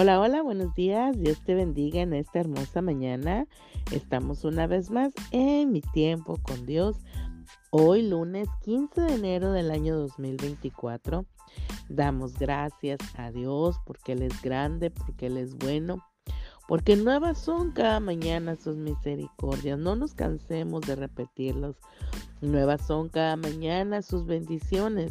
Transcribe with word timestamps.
Hola, 0.00 0.20
hola, 0.20 0.42
buenos 0.42 0.76
días. 0.76 1.20
Dios 1.20 1.42
te 1.44 1.56
bendiga 1.56 2.00
en 2.00 2.12
esta 2.12 2.38
hermosa 2.38 2.80
mañana. 2.80 3.48
Estamos 3.90 4.44
una 4.44 4.68
vez 4.68 4.92
más 4.92 5.12
en 5.32 5.72
mi 5.72 5.80
tiempo 5.80 6.38
con 6.40 6.66
Dios. 6.66 6.98
Hoy 7.70 8.08
lunes 8.08 8.48
15 8.62 9.00
de 9.00 9.14
enero 9.14 9.50
del 9.50 9.72
año 9.72 9.96
2024. 9.96 11.26
Damos 11.88 12.38
gracias 12.38 13.00
a 13.16 13.32
Dios 13.32 13.80
porque 13.84 14.12
Él 14.12 14.22
es 14.22 14.40
grande, 14.40 14.92
porque 14.92 15.26
Él 15.26 15.36
es 15.36 15.56
bueno, 15.56 16.06
porque 16.68 16.94
nuevas 16.94 17.38
son 17.38 17.72
cada 17.72 17.98
mañana 17.98 18.54
sus 18.54 18.76
misericordias. 18.76 19.80
No 19.80 19.96
nos 19.96 20.14
cansemos 20.14 20.82
de 20.82 20.94
repetirlos. 20.94 21.74
Nuevas 22.40 22.86
son 22.86 23.08
cada 23.08 23.34
mañana 23.34 24.02
sus 24.02 24.26
bendiciones 24.26 25.10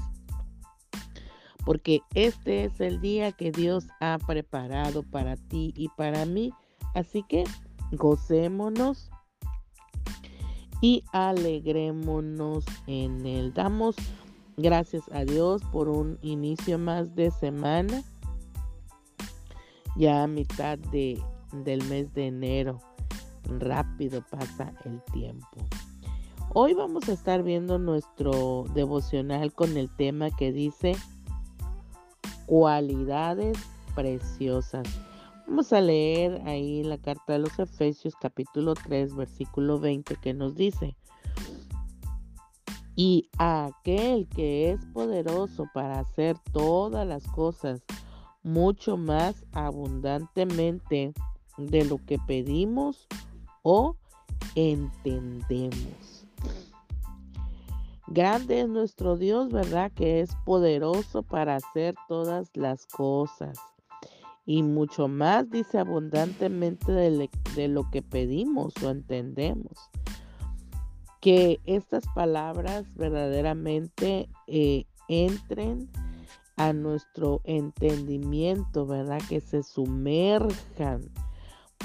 porque 1.68 2.00
este 2.16 2.64
es 2.64 2.80
el 2.80 3.02
día 3.02 3.34
que 3.34 3.52
Dios 3.52 3.88
ha 4.00 4.18
preparado 4.26 5.04
para 5.04 5.36
ti 5.36 5.74
y 5.76 5.90
para 5.90 6.26
mí. 6.26 6.54
Así 6.96 7.24
que 7.28 7.44
gocémonos 7.92 9.12
y 10.82 11.04
alegrémonos 11.12 12.64
en 12.88 13.26
él. 13.26 13.54
Damos 13.54 13.98
gracias 14.56 15.04
a 15.12 15.26
Dios 15.26 15.62
por 15.74 15.90
un 15.90 16.18
inicio 16.22 16.80
más 16.80 17.16
de 17.16 17.32
semana, 17.32 18.02
ya 19.98 20.24
a 20.24 20.28
mitad 20.28 20.78
de, 20.78 21.22
del 21.52 21.84
mes 21.90 22.14
de 22.14 22.28
enero. 22.28 22.80
Rápido 23.44 24.24
pasa 24.32 24.72
el 24.86 25.02
tiempo. 25.12 25.58
Hoy 26.54 26.74
vamos 26.74 27.10
a 27.10 27.12
estar 27.12 27.44
viendo 27.44 27.78
nuestro 27.78 28.64
devocional 28.74 29.52
con 29.52 29.76
el 29.76 29.94
tema 29.94 30.32
que 30.32 30.54
dice 30.54 30.96
cualidades 32.48 33.60
preciosas. 33.94 34.88
Vamos 35.46 35.72
a 35.72 35.80
leer 35.80 36.42
ahí 36.46 36.84
la 36.84 36.98
carta 36.98 37.34
de 37.34 37.40
los 37.40 37.60
Efesios 37.60 38.16
capítulo 38.20 38.74
3 38.74 39.16
versículo 39.16 39.80
20 39.80 40.16
que 40.16 40.34
nos 40.34 40.56
dice, 40.56 40.96
y 42.96 43.30
aquel 43.38 44.28
que 44.28 44.72
es 44.72 44.84
poderoso 44.88 45.66
para 45.74 46.00
hacer 46.00 46.36
todas 46.52 47.08
las 47.08 47.28
cosas 47.28 47.84
mucho 48.42 48.98
más 48.98 49.46
abundantemente 49.52 51.14
de 51.58 51.86
lo 51.86 52.04
que 52.04 52.18
pedimos 52.26 53.08
o 53.62 53.96
entendemos. 54.56 56.17
Grande 58.08 58.62
es 58.62 58.70
nuestro 58.70 59.18
Dios, 59.18 59.50
¿verdad? 59.52 59.92
Que 59.92 60.22
es 60.22 60.30
poderoso 60.46 61.24
para 61.24 61.58
hacer 61.58 61.94
todas 62.08 62.50
las 62.56 62.88
cosas. 62.88 63.60
Y 64.46 64.64
mucho 64.64 65.10
más, 65.10 65.50
dice 65.50 65.78
abundantemente 65.78 66.90
de, 66.94 67.68
lo 67.68 67.92
que 67.92 68.02
pedimos 68.02 68.74
o 68.82 68.90
entendemos. 68.90 69.74
Que 71.20 71.60
estas 71.66 72.06
palabras 72.16 72.86
verdaderamente 72.96 74.30
eh, 74.48 74.86
entren 75.10 75.90
a 76.56 76.72
nuestro 76.72 77.42
entendimiento, 77.44 78.86
¿verdad? 78.86 79.20
Que 79.28 79.42
se 79.42 79.64
sumerjan, 79.64 81.02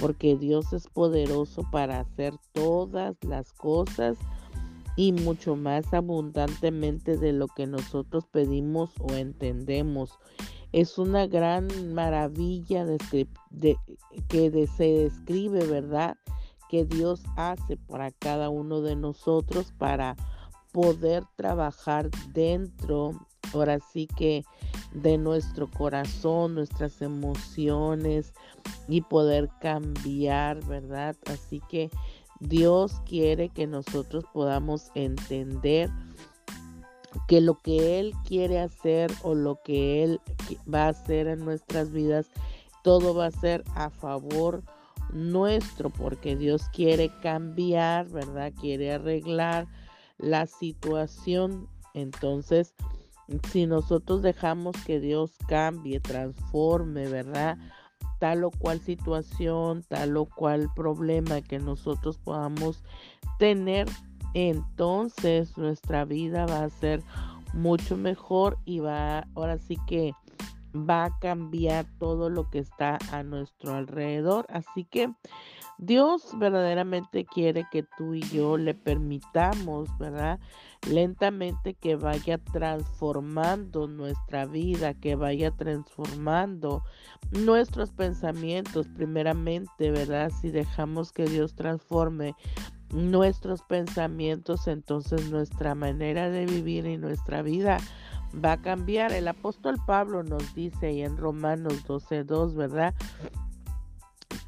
porque 0.01 0.37
Dios 0.37 0.73
es 0.73 0.87
poderoso 0.87 1.65
para 1.73 1.99
hacer 1.99 2.35
todas 2.53 3.17
las 3.25 3.53
cosas 3.53 4.17
y 4.97 5.13
mucho 5.13 5.57
más 5.57 5.93
abundantemente 5.95 7.17
de 7.17 7.33
lo 7.33 7.49
que 7.49 7.67
nosotros 7.67 8.27
pedimos 8.27 8.91
o 9.01 9.15
entendemos. 9.15 10.19
Es 10.73 10.99
una 10.99 11.27
gran 11.27 11.95
maravilla 11.95 12.87
que 14.29 14.69
se 14.77 14.85
describe, 14.85 15.67
¿verdad? 15.67 16.17
Que 16.71 16.85
Dios 16.85 17.23
hace 17.37 17.77
para 17.77 18.11
cada 18.11 18.49
uno 18.49 18.81
de 18.81 18.97
nosotros 18.97 19.73
para 19.77 20.17
poder 20.73 21.25
trabajar 21.37 22.11
dentro, 22.33 23.13
ahora 23.53 23.79
sí 23.93 24.07
que 24.07 24.45
de 24.95 25.19
nuestro 25.19 25.71
corazón, 25.71 26.55
nuestras 26.55 27.03
emociones 27.03 28.33
y 28.89 29.03
poder 29.03 29.51
cambiar, 29.61 30.65
¿verdad? 30.65 31.17
Así 31.27 31.61
que 31.69 31.91
Dios 32.49 33.01
quiere 33.07 33.49
que 33.49 33.67
nosotros 33.67 34.25
podamos 34.33 34.91
entender 34.95 35.91
que 37.29 37.41
lo 37.41 37.55
que 37.59 38.01
Él 38.01 38.15
quiere 38.27 38.59
hacer 38.59 39.13
o 39.23 39.35
lo 39.35 39.61
que 39.63 40.03
Él 40.03 40.21
va 40.73 40.87
a 40.87 40.89
hacer 40.89 41.29
en 41.29 41.45
nuestras 41.45 41.93
vidas, 41.93 42.31
todo 42.83 43.15
va 43.15 43.27
a 43.27 43.31
ser 43.31 43.63
a 43.75 43.91
favor 43.91 44.63
nuestro, 45.13 45.91
porque 45.91 46.37
Dios 46.37 46.63
quiere 46.73 47.11
cambiar, 47.23 48.09
¿verdad? 48.09 48.53
Quiere 48.61 48.93
arreglar 48.93 49.69
la 50.19 50.47
situación. 50.47 51.69
Entonces, 51.95 52.75
si 53.53 53.67
nosotros 53.67 54.23
dejamos 54.23 54.75
que 54.85 54.99
Dios 54.99 55.33
cambie, 55.47 56.01
transforme, 56.01 57.09
¿verdad? 57.09 57.59
Tal 58.23 58.45
o 58.45 58.53
cual 58.53 58.79
situación, 58.79 59.83
tal 59.89 60.17
o 60.17 60.27
cual 60.27 60.71
problema 60.77 61.43
que 61.43 61.59
nosotros 61.59 62.19
podamos 62.19 62.85
tener, 63.41 63.89
entonces 64.33 65.59
nuestra 65.59 66.05
vida 66.05 66.47
va 66.47 66.63
a 66.63 66.71
ser 66.71 67.03
mucho 67.53 67.97
mejor 67.97 68.59
y 68.65 68.79
va, 68.79 69.27
ahora 69.35 69.59
sí 69.59 69.77
que 69.89 70.13
va 70.75 71.05
a 71.05 71.19
cambiar 71.19 71.87
todo 71.99 72.31
lo 72.31 72.51
que 72.51 72.59
está 72.59 72.99
a 73.11 73.23
nuestro 73.23 73.75
alrededor. 73.75 74.47
Así 74.49 74.85
que 74.85 75.13
Dios 75.79 76.31
verdaderamente 76.39 77.25
quiere 77.25 77.67
que 77.71 77.83
tú 77.83 78.15
y 78.15 78.21
yo 78.21 78.57
le 78.57 78.75
permitamos, 78.75 79.89
¿verdad? 79.99 80.39
Lentamente 80.89 81.75
que 81.75 81.97
vaya 81.97 82.39
transformando 82.39 83.89
nuestra 83.89 84.47
vida, 84.47 84.95
que 84.95 85.17
vaya 85.17 85.51
transformando 85.51 86.85
nuestros 87.33 87.91
pensamientos, 87.91 88.87
primeramente, 88.89 89.91
¿verdad? 89.91 90.31
Si 90.41 90.51
dejamos 90.51 91.13
que 91.13 91.25
Dios 91.25 91.55
transforme 91.55 92.35
nuestros 92.93 93.63
pensamientos, 93.63 94.69
entonces 94.69 95.31
nuestra 95.31 95.75
manera 95.75 96.31
de 96.31 96.47
vivir 96.47 96.87
y 96.87 96.99
nuestra 96.99 97.43
vida 97.43 97.79
va 98.33 98.53
a 98.53 98.63
cambiar. 98.63 99.13
El 99.13 99.29
apóstol 99.29 99.77
Pablo 99.87 100.23
nos 100.23 100.55
dice 100.55 100.87
ahí 100.87 101.03
en 101.03 101.17
Romanos 101.17 101.85
12:2, 101.87 102.55
¿verdad? 102.55 102.95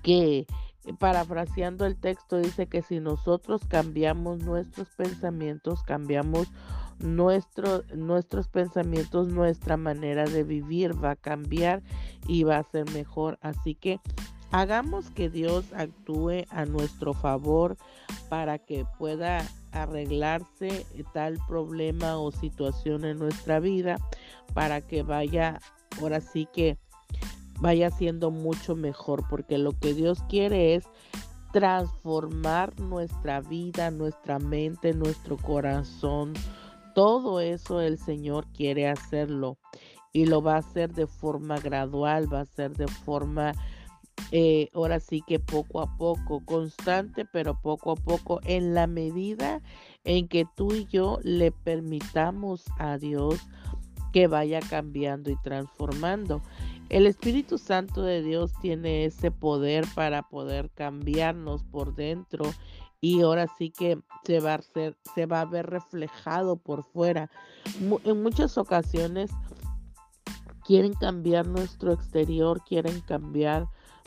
Que 0.03 0.47
parafraseando 0.99 1.87
el 1.87 1.97
texto, 1.97 2.39
dice 2.39 2.67
que 2.67 2.83
si 2.83 3.01
nosotros 3.01 3.63
cambiamos 3.67 4.41
nuestros 4.41 4.89
pensamientos, 4.91 5.83
cambiamos 5.83 6.49
nuestro, 6.99 7.85
nuestros 7.95 8.49
pensamientos, 8.49 9.29
nuestra 9.29 9.77
manera 9.77 10.25
de 10.25 10.45
vivir 10.45 11.03
va 11.03 11.13
a 11.13 11.17
cambiar 11.17 11.83
y 12.27 12.45
va 12.45 12.59
a 12.59 12.71
ser 12.71 12.91
mejor. 12.93 13.39
Así 13.41 13.75
que 13.75 14.01
hagamos 14.51 15.11
que 15.11 15.31
Dios 15.31 15.73
actúe 15.73 16.45
a 16.51 16.65
nuestro 16.67 17.15
favor 17.15 17.77
para 18.29 18.59
que 18.59 18.87
pueda 18.99 19.45
arreglarse 19.75 20.87
tal 21.13 21.39
problema 21.47 22.19
o 22.19 22.31
situación 22.31 23.05
en 23.05 23.19
nuestra 23.19 23.61
vida, 23.61 23.97
para 24.55 24.81
que 24.81 25.03
vaya, 25.03 25.61
ahora 26.01 26.21
sí 26.21 26.49
que 26.53 26.79
vaya 27.61 27.91
siendo 27.91 28.31
mucho 28.31 28.77
mejor, 28.77 29.27
porque 29.29 29.59
lo 29.59 29.73
que 29.73 29.95
Dios 29.95 30.23
quiere 30.29 30.75
es 30.75 30.85
transformar 31.53 32.79
nuestra 32.81 33.41
vida, 33.41 33.91
nuestra 33.91 34.39
mente, 34.39 34.93
nuestro 34.93 35.37
corazón. 35.37 36.33
Todo 36.95 37.41
eso 37.41 37.81
el 37.81 37.99
Señor 37.99 38.47
quiere 38.53 38.89
hacerlo 38.89 39.57
y 40.13 40.27
lo 40.27 40.43
va 40.43 40.55
a 40.55 40.59
hacer 40.59 40.93
de 40.93 41.07
forma 41.07 41.59
gradual, 41.59 42.33
va 42.33 42.41
a 42.41 42.45
ser 42.45 42.77
de 42.77 42.89
forma, 42.89 43.53
eh, 44.33 44.71
ahora 44.75 45.01
sí 45.01 45.23
que 45.27 45.39
poco 45.39 45.81
a 45.81 45.97
poco, 45.97 46.45
constante, 46.45 47.25
pero 47.25 47.61
poco 47.61 47.93
a 47.93 47.97
poco, 47.97 48.41
en 48.45 48.75
la 48.75 48.87
medida 48.87 49.61
en 50.05 50.29
que 50.29 50.47
tú 50.57 50.73
y 50.73 50.87
yo 50.87 51.19
le 51.23 51.53
permitamos 51.53 52.65
a 52.79 52.99
Dios 52.99 53.41
que 54.13 54.27
vaya 54.27 54.61
cambiando 54.61 55.31
y 55.31 55.37
transformando. 55.43 56.41
El 56.89 57.07
Espíritu 57.07 57.59
Santo 57.59 58.03
de 58.03 58.23
Dios 58.23 58.53
tiene 58.61 59.07
ese 59.07 59.31
poder 59.31 59.85
para 59.95 60.23
poder 60.23 60.71
cambiarnos 60.71 61.65
por 61.65 61.95
dentro 61.95 62.53
y 63.01 63.23
ahora 63.23 63.49
sí 63.59 63.71
que 63.71 63.99
se 64.25 64.41
va 64.41 64.55
a, 64.55 64.63
ser, 64.63 64.97
se 65.15 65.27
va 65.27 65.41
a 65.41 65.45
ver 65.45 65.67
reflejado 65.67 66.57
por 66.57 66.85
fuera. 66.85 67.31
En 68.05 68.23
muchas 68.23 68.57
ocasiones 68.57 69.31
quieren 70.65 70.95
cambiar 70.95 71.47
nuestro 71.47 71.93
exterior, 71.93 72.63
quieren 72.65 73.01
cambiar 73.01 73.67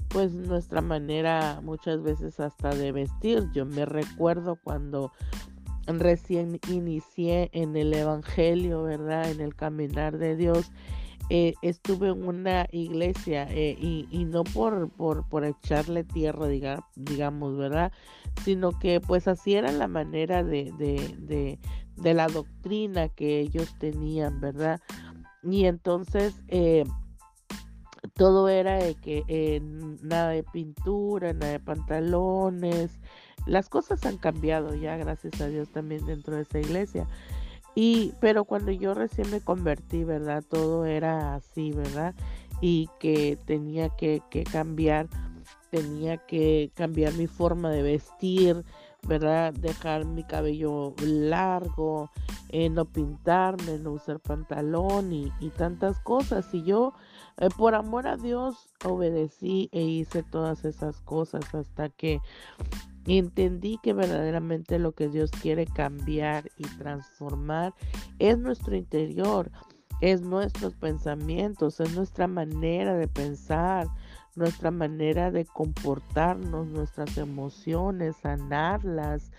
pues 0.09 0.33
nuestra 0.33 0.81
manera 0.81 1.59
muchas 1.63 2.01
veces 2.01 2.39
hasta 2.39 2.69
de 2.69 2.91
vestir. 2.91 3.49
Yo 3.53 3.65
me 3.65 3.85
recuerdo 3.85 4.55
cuando 4.55 5.11
recién 5.87 6.59
inicié 6.69 7.49
en 7.53 7.75
el 7.75 7.93
Evangelio, 7.93 8.83
¿verdad? 8.83 9.29
En 9.29 9.41
el 9.41 9.55
caminar 9.55 10.17
de 10.17 10.35
Dios 10.35 10.71
eh, 11.29 11.55
estuve 11.61 12.07
en 12.07 12.25
una 12.25 12.67
iglesia 12.71 13.47
eh, 13.49 13.77
y, 13.79 14.25
no 14.25 14.45
por, 14.45 14.89
por, 14.91 15.45
echarle 15.45 16.05
tierra, 16.05 16.47
digamos, 16.95 17.57
¿verdad? 17.57 17.91
Sino 18.45 18.77
que 18.79 19.01
pues 19.01 19.27
así 19.27 19.55
era 19.55 19.71
la 19.73 19.89
manera 19.89 20.43
de, 20.43 20.71
de, 20.77 21.59
de, 21.97 22.13
la 22.13 22.27
doctrina 22.27 23.09
que 23.09 23.41
ellos 23.41 23.75
tenían, 23.77 24.39
¿verdad? 24.39 24.79
Y 25.43 25.65
entonces 25.65 26.41
eh, 26.47 26.85
todo 28.17 28.49
era 28.49 28.77
de 28.77 28.95
que 28.95 29.61
nada 30.01 30.29
de 30.29 30.43
pintura, 30.43 31.33
nada 31.33 31.53
de 31.53 31.59
pantalones. 31.59 32.99
Las 33.45 33.69
cosas 33.69 34.05
han 34.05 34.17
cambiado 34.17 34.75
ya, 34.75 34.97
gracias 34.97 35.39
a 35.39 35.47
Dios, 35.47 35.69
también 35.69 36.05
dentro 36.05 36.35
de 36.35 36.41
esa 36.41 36.59
iglesia. 36.59 37.07
Y, 37.75 38.13
pero 38.19 38.43
cuando 38.43 38.71
yo 38.71 38.95
recién 38.95 39.29
me 39.29 39.39
convertí, 39.39 40.03
¿verdad? 40.03 40.43
Todo 40.49 40.85
era 40.85 41.35
así, 41.35 41.71
¿verdad? 41.71 42.15
Y 42.59 42.89
que 42.99 43.37
tenía 43.45 43.89
que, 43.89 44.21
cambiar, 44.51 45.07
tenía 45.69 46.17
que 46.17 46.71
cambiar 46.73 47.13
mi 47.13 47.27
forma 47.27 47.69
de 47.69 47.83
vestir, 47.83 48.65
¿verdad? 49.07 49.53
Dejar 49.53 50.05
mi 50.05 50.23
cabello 50.23 50.93
largo, 51.01 52.09
eh, 52.49 52.69
no 52.69 52.85
pintarme, 52.85 53.77
no 53.79 53.91
usar 53.91 54.19
pantalón 54.19 55.13
y, 55.13 55.31
tantas 55.57 55.99
cosas. 55.99 56.53
Y 56.53 56.63
yo, 56.63 56.93
eh, 57.37 57.49
por 57.57 57.75
amor 57.75 58.07
a 58.07 58.17
Dios, 58.17 58.69
obedecí 58.85 59.69
e 59.71 59.81
hice 59.81 60.23
todas 60.23 60.65
esas 60.65 61.01
cosas 61.01 61.53
hasta 61.55 61.89
que 61.89 62.19
Entendí 63.07 63.79
que 63.81 63.93
verdaderamente 63.93 64.79
lo 64.79 64.91
que 64.91 65.07
Dios 65.07 65.31
quiere 65.31 65.65
cambiar 65.65 66.51
y 66.57 66.63
transformar 66.77 67.73
es 68.19 68.37
nuestro 68.37 68.75
interior, 68.75 69.49
es 70.01 70.21
nuestros 70.21 70.75
pensamientos, 70.75 71.79
es 71.79 71.95
nuestra 71.95 72.27
manera 72.27 72.95
de 72.95 73.07
pensar, 73.07 73.87
nuestra 74.37 74.71
manera 74.71 75.31
de 75.31 75.45
comportarnos, 75.45 76.67
nuestras 76.67 77.17
emociones, 77.17 78.15
sanarlas 78.17 79.31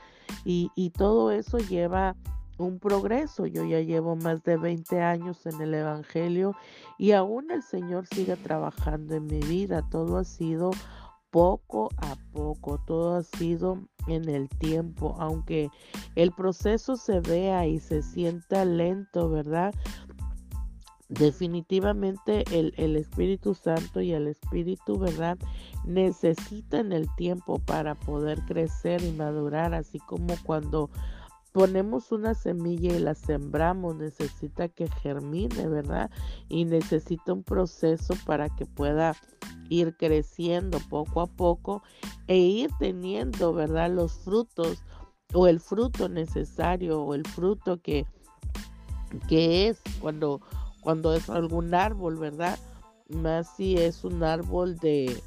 y, 0.45 0.71
y 0.75 0.91
todo 0.91 1.31
eso 1.31 1.59
lleva 1.59 2.17
un 2.59 2.79
progreso. 2.79 3.47
Yo 3.47 3.65
ya 3.65 3.81
llevo 3.81 4.17
más 4.17 4.43
de 4.43 4.57
20 4.57 5.01
años 5.01 5.47
en 5.47 5.61
el 5.61 5.75
Evangelio 5.75 6.55
y 6.99 7.13
aún 7.13 7.51
el 7.51 7.63
Señor 7.63 8.07
sigue 8.07 8.37
trabajando 8.37 9.15
en 9.15 9.27
mi 9.27 9.41
vida. 9.41 9.83
Todo 9.89 10.19
ha 10.19 10.25
sido 10.25 10.71
poco 11.31 11.91
a 11.99 12.17
poco, 12.33 12.79
todo 12.87 13.17
ha 13.17 13.23
sido 13.23 13.79
en 14.07 14.29
el 14.29 14.49
tiempo, 14.49 15.17
aunque 15.19 15.69
el 16.15 16.33
proceso 16.33 16.97
se 16.97 17.21
vea 17.21 17.67
y 17.67 17.79
se 17.81 18.03
sienta 18.03 18.65
lento, 18.65 19.29
¿verdad? 19.29 19.75
Definitivamente 21.09 22.45
el, 22.53 22.75
el, 22.77 22.97
Espíritu 22.97 23.55
Santo 23.55 24.01
y 24.03 24.13
el 24.13 24.27
Espíritu, 24.27 24.99
¿verdad? 24.99 25.39
Necesitan 25.85 26.93
el 26.93 27.09
tiempo 27.17 27.59
para 27.61 27.95
poder 27.95 28.41
crecer 28.43 29.03
y 29.03 29.13
madurar, 29.13 29.73
así 29.73 29.99
como 30.01 30.35
cuando 30.45 30.91
ponemos 31.53 32.13
una 32.13 32.35
semilla 32.35 32.95
y 32.95 32.99
la 32.99 33.15
sembramos, 33.15 33.97
necesita 33.97 34.69
que 34.69 34.89
germine, 34.89 35.67
¿verdad? 35.67 36.11
Y 36.49 36.65
necesita 36.65 37.33
un 37.33 37.43
proceso 37.43 38.15
para 38.27 38.49
que 38.49 38.67
pueda 38.67 39.17
ir 39.69 39.97
creciendo 39.97 40.79
poco 40.89 41.21
a 41.21 41.27
poco 41.27 41.83
e 42.27 42.37
ir 42.37 42.71
teniendo, 42.79 43.53
¿verdad? 43.53 43.91
Los 43.91 44.13
frutos 44.13 44.85
o 45.35 45.47
el 45.47 45.61
fruto 45.61 46.09
necesario 46.09 47.03
o 47.03 47.15
el 47.15 47.27
fruto 47.27 47.81
que, 47.81 48.07
que 49.29 49.69
es 49.69 49.81
cuando, 50.01 50.41
cuando 50.81 51.15
es 51.15 51.29
algún 51.31 51.75
árbol, 51.75 52.17
¿verdad? 52.17 52.59
Más 53.09 53.55
si 53.57 53.77
es 53.77 54.05
un 54.05 54.23
árbol 54.23 54.77
de, 54.79 55.23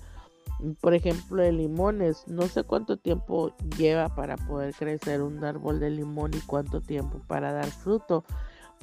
por 0.79 0.93
ejemplo, 0.93 1.41
de 1.41 1.51
limones. 1.51 2.27
No 2.27 2.47
sé 2.47 2.63
cuánto 2.63 2.97
tiempo 2.97 3.53
lleva 3.77 4.13
para 4.15 4.37
poder 4.37 4.73
crecer 4.73 5.21
un 5.21 5.43
árbol 5.43 5.79
de 5.79 5.89
limón 5.89 6.31
y 6.33 6.41
cuánto 6.41 6.81
tiempo 6.81 7.21
para 7.27 7.51
dar 7.51 7.69
fruto, 7.69 8.23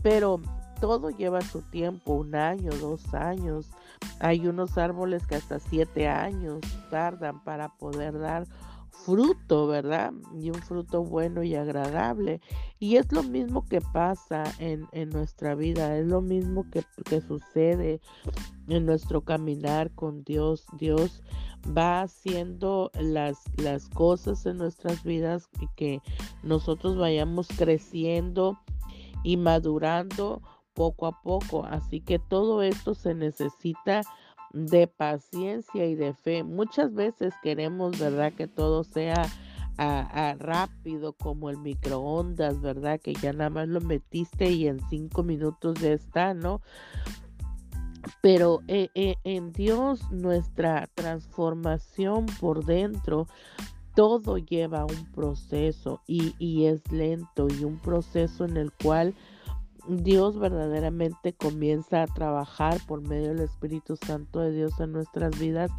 pero 0.02 0.40
todo 0.80 1.10
lleva 1.10 1.40
su 1.40 1.62
tiempo, 1.62 2.14
un 2.14 2.34
año, 2.34 2.70
dos 2.80 3.12
años. 3.14 3.70
Hay 4.20 4.46
unos 4.46 4.78
árboles 4.78 5.26
que 5.26 5.36
hasta 5.36 5.58
siete 5.58 6.08
años 6.08 6.60
tardan 6.90 7.42
para 7.44 7.68
poder 7.68 8.18
dar 8.18 8.46
fruto, 8.46 8.67
¿verdad? 9.66 10.12
Y 10.34 10.50
un 10.50 10.62
fruto 10.62 11.02
bueno 11.02 11.42
y 11.42 11.54
agradable. 11.54 12.40
Y 12.78 12.96
es 12.96 13.10
lo 13.12 13.22
mismo 13.22 13.64
que 13.66 13.80
pasa 13.80 14.44
en, 14.58 14.86
nuestra 15.10 15.54
vida, 15.54 15.96
es 15.96 16.06
lo 16.06 16.20
mismo 16.20 16.66
que, 16.70 16.84
que, 17.04 17.20
sucede 17.20 18.00
en 18.68 18.86
nuestro 18.86 19.22
caminar 19.22 19.90
con 19.94 20.24
Dios. 20.24 20.66
Dios 20.78 21.22
va 21.76 22.02
haciendo 22.02 22.90
las, 23.00 23.38
las 23.56 23.88
cosas 23.88 24.44
en 24.46 24.58
nuestras 24.58 25.02
vidas 25.02 25.48
y 25.60 25.68
que 25.76 26.02
nosotros 26.42 26.96
vayamos 26.96 27.48
creciendo 27.48 28.58
y 29.24 29.36
madurando 29.36 30.42
poco 30.74 31.06
a 31.06 31.22
poco. 31.22 31.64
Así 31.64 32.00
que 32.00 32.18
todo 32.18 32.62
esto 32.62 32.94
se 32.94 33.14
necesita 33.14 34.02
de 34.52 34.86
paciencia 34.86 35.86
y 35.86 35.94
de 35.94 36.14
fe. 36.14 36.44
Muchas 36.44 36.94
veces 36.94 37.34
queremos, 37.42 37.98
¿verdad? 37.98 38.32
Que 38.32 38.46
todo 38.46 38.84
sea 38.84 39.26
rápido 40.38 41.12
como 41.12 41.50
el 41.50 41.58
microondas, 41.58 42.60
¿verdad? 42.60 43.00
Que 43.00 43.14
ya 43.14 43.32
nada 43.32 43.50
más 43.50 43.68
lo 43.68 43.80
metiste 43.80 44.50
y 44.50 44.66
en 44.66 44.80
cinco 44.90 45.22
minutos 45.22 45.80
ya 45.80 45.92
está, 45.92 46.34
¿no? 46.34 46.60
Pero 48.20 48.60
eh, 48.66 48.88
eh, 48.94 49.16
en 49.24 49.52
Dios 49.52 50.10
nuestra 50.10 50.88
transformación 50.94 52.26
por 52.40 52.64
dentro, 52.64 53.28
todo 53.94 54.38
lleva 54.38 54.84
un 54.84 55.06
proceso 55.12 56.00
y, 56.06 56.34
y 56.38 56.66
es 56.66 56.90
lento 56.90 57.48
y 57.48 57.64
un 57.64 57.78
proceso 57.78 58.44
en 58.44 58.56
el 58.56 58.72
cual 58.72 59.14
Dios 59.88 60.38
verdaderamente 60.38 61.32
comienza 61.32 62.02
a 62.02 62.06
trabajar 62.06 62.78
por 62.86 63.00
medio 63.00 63.28
del 63.28 63.40
Espíritu 63.40 63.96
Santo 63.96 64.40
de 64.40 64.52
Dios 64.52 64.78
en 64.80 64.92
nuestras 64.92 65.38
vidas, 65.38 65.70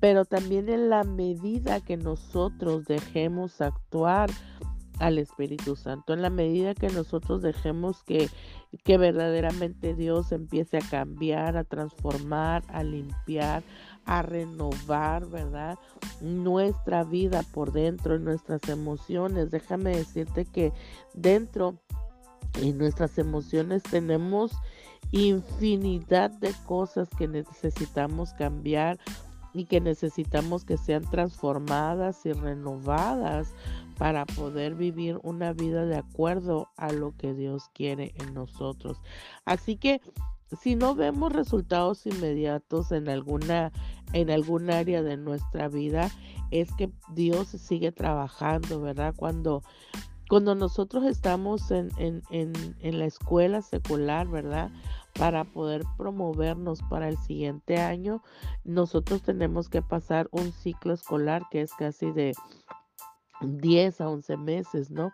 pero 0.00 0.24
también 0.24 0.68
en 0.68 0.90
la 0.90 1.04
medida 1.04 1.80
que 1.80 1.96
nosotros 1.96 2.86
dejemos 2.86 3.60
actuar 3.60 4.30
al 4.98 5.18
Espíritu 5.18 5.76
Santo, 5.76 6.12
en 6.12 6.22
la 6.22 6.30
medida 6.30 6.74
que 6.74 6.88
nosotros 6.88 7.42
dejemos 7.42 8.02
que, 8.04 8.28
que 8.84 8.98
verdaderamente 8.98 9.94
Dios 9.94 10.32
empiece 10.32 10.78
a 10.78 10.90
cambiar, 10.90 11.56
a 11.56 11.64
transformar, 11.64 12.62
a 12.68 12.82
limpiar, 12.82 13.62
a 14.04 14.22
renovar, 14.22 15.26
¿verdad? 15.26 15.78
Nuestra 16.20 17.04
vida 17.04 17.42
por 17.52 17.72
dentro, 17.72 18.18
nuestras 18.18 18.68
emociones. 18.68 19.50
Déjame 19.50 19.96
decirte 19.96 20.44
que 20.44 20.72
dentro 21.14 21.80
en 22.60 22.78
nuestras 22.78 23.18
emociones 23.18 23.82
tenemos 23.82 24.52
infinidad 25.10 26.30
de 26.30 26.52
cosas 26.66 27.08
que 27.16 27.28
necesitamos 27.28 28.32
cambiar 28.34 28.98
y 29.54 29.66
que 29.66 29.80
necesitamos 29.80 30.64
que 30.64 30.78
sean 30.78 31.08
transformadas 31.10 32.24
y 32.24 32.32
renovadas 32.32 33.52
para 33.98 34.24
poder 34.24 34.74
vivir 34.74 35.18
una 35.22 35.52
vida 35.52 35.84
de 35.84 35.96
acuerdo 35.96 36.68
a 36.76 36.90
lo 36.92 37.14
que 37.16 37.34
Dios 37.34 37.68
quiere 37.74 38.14
en 38.16 38.32
nosotros. 38.34 38.98
Así 39.44 39.76
que 39.76 40.00
si 40.60 40.74
no 40.74 40.94
vemos 40.94 41.32
resultados 41.32 42.06
inmediatos 42.06 42.92
en 42.92 43.08
alguna 43.08 43.72
en 44.12 44.30
algún 44.30 44.70
área 44.70 45.02
de 45.02 45.16
nuestra 45.16 45.68
vida, 45.68 46.10
es 46.50 46.70
que 46.74 46.90
Dios 47.14 47.48
sigue 47.48 47.92
trabajando, 47.92 48.80
¿verdad? 48.80 49.14
Cuando 49.16 49.62
cuando 50.32 50.54
nosotros 50.54 51.04
estamos 51.04 51.70
en, 51.70 52.22
la 52.80 53.04
escuela 53.04 53.60
secular, 53.60 54.26
¿verdad? 54.26 54.70
Para 55.12 55.44
poder 55.44 55.82
promovernos 55.98 56.80
para 56.88 57.10
el 57.10 57.18
siguiente 57.18 57.76
año, 57.76 58.22
nosotros 58.64 59.20
tenemos 59.20 59.68
que 59.68 59.82
pasar 59.82 60.30
un 60.30 60.52
ciclo 60.52 60.94
escolar 60.94 61.42
que 61.50 61.60
es 61.60 61.74
casi 61.74 62.12
de 62.12 62.32
10 63.42 64.00
a 64.00 64.08
11 64.08 64.38
meses, 64.38 64.90
¿no? 64.90 65.12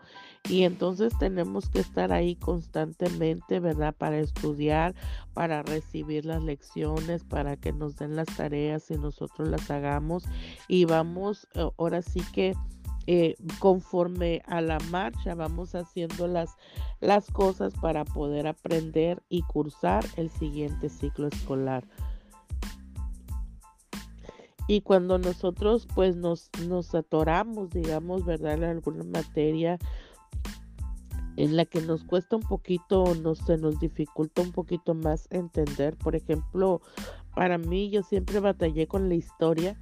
Y 0.49 0.63
entonces 0.63 1.13
tenemos 1.19 1.69
que 1.69 1.81
estar 1.81 2.13
ahí 2.13 2.37
constantemente, 2.37 3.59
¿verdad? 3.59 3.97
Para 3.99 4.21
estudiar, 4.21 4.95
para 5.35 5.65
recibir 5.65 6.27
las 6.27 6.45
lecciones, 6.45 7.25
para 7.25 7.57
que 7.57 7.73
nos 7.73 7.97
den 7.97 8.15
las 8.15 8.29
tareas 8.37 8.89
y 8.93 8.95
nosotros 8.95 9.49
las 9.49 9.69
hagamos. 9.69 10.27
Y 10.69 10.85
vamos, 10.85 11.49
eh, 11.55 11.69
ahora 11.77 12.03
sí 12.03 12.23
que 12.33 12.55
eh, 13.11 13.37
conforme 13.59 14.43
a 14.45 14.61
la 14.61 14.79
marcha 14.91 15.35
vamos 15.35 15.75
haciendo 15.75 16.27
las, 16.27 16.59
las 17.01 17.31
cosas 17.31 17.73
para 17.81 18.05
poder 18.05 18.47
aprender 18.47 19.23
y 19.31 19.41
cursar 19.41 20.05
el 20.17 20.29
siguiente 20.29 20.91
ciclo 20.91 21.29
escolar. 21.29 21.89
Y 24.67 24.83
cuando 24.83 25.17
nosotros 25.17 25.89
pues 25.95 26.17
nos, 26.17 26.51
nos 26.69 26.95
atoramos, 26.95 27.71
digamos, 27.71 28.27
¿verdad? 28.27 28.53
En 28.53 28.65
alguna 28.65 29.05
materia 29.05 29.79
en 31.37 31.57
la 31.57 31.65
que 31.65 31.81
nos 31.81 32.05
cuesta 32.05 32.37
un 32.37 32.43
poquito, 32.43 33.15
no 33.15 33.35
se 33.35 33.57
nos 33.57 33.81
dificulta 33.81 34.43
un 34.43 34.53
poquito 34.53 34.93
más 34.93 35.29
entender. 35.31 35.97
Por 35.97 36.15
ejemplo, 36.15 36.83
para 37.35 37.57
mí 37.57 37.89
yo 37.89 38.03
siempre 38.03 38.39
batallé 38.41 38.87
con 38.87 39.09
la 39.09 39.15
historia. 39.15 39.81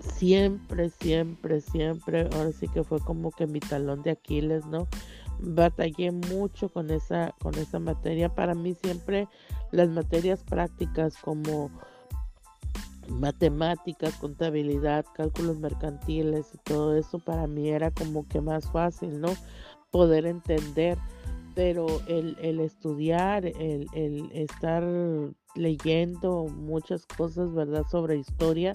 Siempre, 0.00 0.90
siempre, 0.90 1.60
siempre. 1.60 2.28
Ahora 2.32 2.52
sí 2.52 2.68
que 2.68 2.84
fue 2.84 3.00
como 3.00 3.30
que 3.30 3.46
mi 3.46 3.60
talón 3.60 4.02
de 4.02 4.12
Aquiles, 4.12 4.66
¿no? 4.66 4.88
Batallé 5.38 6.10
mucho 6.10 6.68
con 6.68 6.90
esa, 6.90 7.34
con 7.40 7.54
esa 7.54 7.78
materia. 7.78 8.34
Para 8.34 8.54
mí 8.54 8.74
siempre 8.74 9.28
las 9.72 9.88
materias 9.88 10.42
prácticas 10.42 11.16
como 11.18 11.70
matemáticas, 13.10 14.14
contabilidad, 14.14 15.04
cálculos 15.14 15.58
mercantiles 15.58 16.46
y 16.54 16.58
todo 16.58 16.96
eso 16.96 17.18
para 17.18 17.46
mí 17.46 17.68
era 17.68 17.90
como 17.90 18.26
que 18.28 18.40
más 18.40 18.70
fácil, 18.70 19.20
¿no? 19.20 19.28
Poder 19.90 20.26
entender, 20.26 20.96
pero 21.54 21.86
el, 22.06 22.36
el 22.40 22.60
estudiar, 22.60 23.46
el, 23.46 23.86
el, 23.92 24.30
estar 24.32 24.84
leyendo 25.56 26.46
muchas 26.46 27.06
cosas, 27.06 27.52
¿verdad? 27.52 27.84
Sobre 27.90 28.16
historia, 28.16 28.74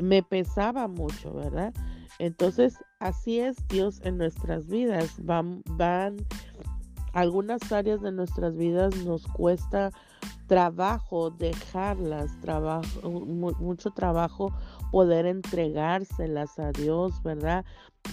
me 0.00 0.22
pesaba 0.22 0.88
mucho, 0.88 1.32
¿verdad? 1.32 1.72
Entonces, 2.18 2.76
así 3.00 3.40
es 3.40 3.56
Dios 3.68 4.00
en 4.04 4.18
nuestras 4.18 4.66
vidas. 4.66 5.14
Van, 5.24 5.62
van, 5.70 6.16
algunas 7.12 7.72
áreas 7.72 8.00
de 8.00 8.12
nuestras 8.12 8.56
vidas 8.56 8.96
nos 9.04 9.26
cuesta 9.26 9.90
trabajo 10.46 11.30
dejarlas, 11.30 12.30
trabajo, 12.40 13.10
mucho 13.10 13.90
trabajo 13.90 14.52
poder 14.90 15.26
entregárselas 15.26 16.58
a 16.58 16.72
Dios, 16.72 17.22
¿verdad? 17.22 17.64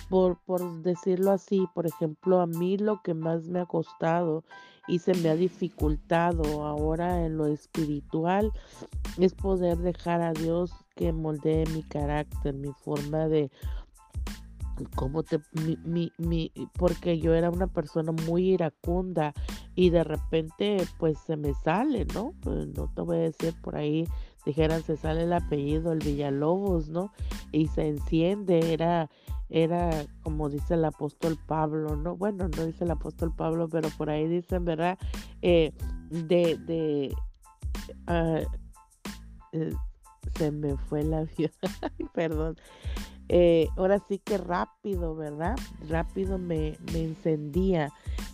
Por, 0.10 0.38
por 0.46 0.82
decirlo 0.82 1.32
así, 1.32 1.66
por 1.74 1.88
ejemplo, 1.88 2.42
a 2.42 2.48
mí 2.48 2.78
lo 2.78 3.02
que 3.02 3.14
más 3.14 3.48
me 3.48 3.62
ha 3.62 3.66
costado 3.66 4.44
y 4.88 5.00
se 5.00 5.14
me 5.16 5.30
ha 5.30 5.36
dificultado 5.36 6.66
ahora 6.66 7.26
en 7.26 7.38
lo 7.38 7.48
espiritual 7.48 8.52
es 9.18 9.34
poder 9.34 9.78
dejar 9.78 10.22
a 10.22 10.34
Dios 10.34 10.85
que 10.96 11.12
moldee 11.14 11.66
mi 11.74 11.84
carácter, 11.84 12.54
mi 12.54 12.72
forma 12.84 13.28
de, 13.28 13.52
cómo 14.96 15.24
te 15.24 15.40
mi, 15.54 15.78
mi, 15.84 16.12
mi, 16.18 16.52
porque 16.74 17.20
yo 17.20 17.34
era 17.34 17.50
una 17.50 17.68
persona 17.68 18.12
muy 18.12 18.52
iracunda 18.52 19.34
y 19.76 19.90
de 19.90 20.04
repente 20.04 20.78
pues 20.98 21.18
se 21.20 21.38
me 21.38 21.54
sale, 21.54 22.06
¿no? 22.14 22.34
Pues, 22.42 22.68
no 22.68 22.92
te 22.94 23.02
voy 23.02 23.18
a 23.18 23.22
decir 23.22 23.54
por 23.62 23.76
ahí, 23.76 24.08
dijeran 24.46 24.84
se 24.84 24.98
sale 24.98 25.24
el 25.24 25.34
apellido, 25.34 25.92
el 25.92 26.00
Villalobos, 26.00 26.90
¿no? 26.90 27.12
Y 27.52 27.68
se 27.68 27.88
enciende, 27.88 28.74
era, 28.74 29.10
era 29.50 30.06
como 30.24 30.50
dice 30.50 30.74
el 30.76 30.86
apóstol 30.86 31.38
Pablo, 31.46 31.96
¿no? 31.96 32.16
Bueno, 32.16 32.48
no 32.48 32.66
dice 32.66 32.84
el 32.84 32.92
apóstol 32.92 33.34
Pablo, 33.36 33.68
pero 33.70 33.90
por 33.98 34.10
ahí 34.10 34.28
dicen, 34.28 34.66
¿verdad? 34.66 34.98
Eh, 35.42 35.74
de, 36.10 36.58
de, 36.58 37.16
uh, 38.08 39.76
se 40.38 40.52
me 40.52 40.78
fue 40.78 41.04
la 41.04 41.24
vida, 41.38 41.52
perdón. 42.14 42.58
Eh, 43.28 43.68
ahora 43.76 44.00
sí 44.08 44.20
que 44.20 44.38
rápido, 44.38 45.16
¿verdad? 45.16 45.56
Rápido 45.90 46.38
me, 46.38 46.78
me 46.94 47.04
encendía. 47.04 47.92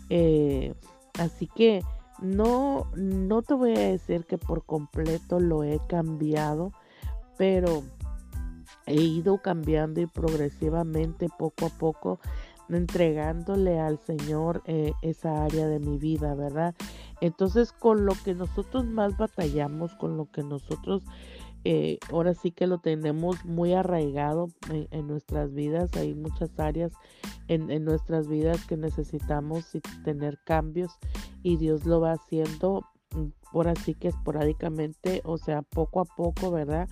Eh, 0.10 0.74
así 1.18 1.48
que 1.48 1.82
no, 2.22 2.88
no 2.96 3.42
te 3.42 3.54
voy 3.54 3.76
a 3.76 3.92
decir 3.92 4.26
que 4.26 4.38
por 4.38 4.66
completo 4.66 5.40
lo 5.40 5.64
he 5.64 5.80
cambiado, 5.88 6.72
pero 7.38 7.84
he 8.86 8.96
ido 8.96 9.42
cambiando 9.42 10.02
y 10.02 10.06
progresivamente, 10.06 11.28
poco 11.38 11.68
a 11.68 11.70
poco, 11.70 12.20
entregándole 12.70 13.80
al 13.80 14.00
Señor 14.00 14.62
eh, 14.66 14.94
esa 15.02 15.44
área 15.44 15.68
de 15.68 15.80
mi 15.80 15.98
vida, 15.98 16.36
¿verdad? 16.36 16.76
Entonces, 17.20 17.72
con 17.72 18.06
lo 18.06 18.14
que 18.24 18.34
nosotros 18.34 18.86
más 18.86 19.18
batallamos, 19.18 19.94
con 19.96 20.18
lo 20.18 20.26
que 20.32 20.44
nosotros 20.44 21.04
eh, 21.64 22.00
ahora 22.10 22.34
sí 22.34 22.52
que 22.52 22.66
lo 22.66 22.80
tenemos 22.80 23.46
muy 23.46 23.74
arraigado 23.74 24.50
en, 24.70 25.08
nuestras 25.08 25.54
vidas. 25.54 25.94
Hay 25.96 26.16
muchas 26.16 26.60
áreas 26.60 26.92
en, 27.48 27.84
nuestras 27.86 28.28
vidas 28.28 28.66
que 28.66 28.78
necesitamos 28.78 29.66
tener 30.04 30.40
cambios 30.44 30.92
y 31.44 31.58
Dios 31.58 31.86
lo 31.86 32.02
va 32.02 32.14
haciendo 32.14 32.84
mm, 33.16 33.28
ahora 33.54 33.76
sí 33.76 33.94
que 33.94 34.08
esporádicamente, 34.08 35.22
o 35.24 35.38
sea, 35.38 35.62
poco 35.62 36.00
a 36.00 36.06
poco, 36.06 36.52
¿verdad? 36.52 36.90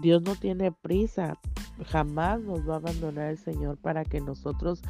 Dios 0.00 0.22
no 0.22 0.34
tiene 0.34 0.72
prisa, 0.72 1.38
jamás 1.86 2.40
nos 2.40 2.68
va 2.68 2.74
a 2.74 2.78
abandonar 2.78 3.30
el 3.30 3.38
Señor 3.38 3.78
para 3.78 4.04
que 4.04 4.20
nosotros 4.20 4.82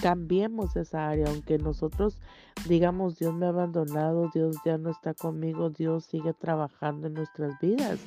cambiemos 0.00 0.76
esa 0.76 1.08
área, 1.08 1.26
aunque 1.28 1.58
nosotros 1.58 2.18
digamos 2.66 3.18
Dios 3.18 3.34
me 3.34 3.46
ha 3.46 3.50
abandonado, 3.50 4.30
Dios 4.32 4.56
ya 4.64 4.78
no 4.78 4.90
está 4.90 5.14
conmigo, 5.14 5.70
Dios 5.70 6.04
sigue 6.04 6.32
trabajando 6.34 7.06
en 7.06 7.14
nuestras 7.14 7.58
vidas, 7.60 8.00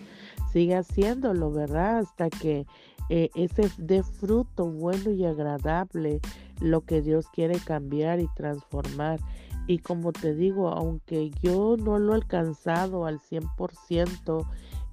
sigue 0.52 0.76
haciéndolo, 0.76 1.52
¿verdad? 1.52 2.00
Hasta 2.00 2.30
que 2.30 2.66
eh, 3.10 3.30
ese 3.36 3.70
de 3.78 4.04
fruto 4.04 4.66
bueno 4.66 5.12
y 5.12 5.26
agradable 5.26 6.22
lo 6.60 6.82
que 6.82 7.02
Dios 7.02 7.28
quiere 7.34 7.58
cambiar 7.60 8.20
y 8.20 8.28
transformar. 8.36 9.20
Y 9.68 9.80
como 9.80 10.12
te 10.12 10.34
digo, 10.34 10.70
aunque 10.70 11.32
yo 11.42 11.78
no 11.78 12.00
lo 12.00 12.14
he 12.14 12.16
alcanzado 12.16 13.06
al 13.06 13.20
100%, 13.20 14.46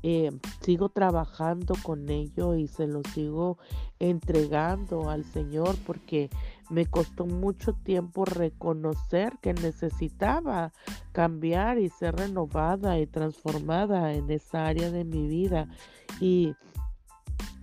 eh, 0.05 0.31
sigo 0.61 0.91
trabajando 0.91 1.75
con 1.83 2.09
ello 2.09 2.55
y 2.55 2.69
se 2.69 2.87
lo 2.87 3.03
sigo 3.15 3.59
entregando 3.99 5.11
al 5.11 5.25
Señor 5.25 5.77
porque 5.87 6.31
me 6.71 6.87
costó 6.87 7.27
mucho 7.27 7.73
tiempo 7.73 8.25
reconocer 8.25 9.39
que 9.41 9.55
necesitaba 9.55 10.73
cambiar 11.13 11.79
y 11.79 11.89
ser 11.89 12.17
renovada 12.17 12.99
y 12.99 13.07
transformada 13.07 14.13
en 14.13 14.31
esa 14.31 14.67
área 14.67 14.91
de 14.91 15.05
mi 15.05 15.27
vida 15.27 15.69
y 16.21 16.55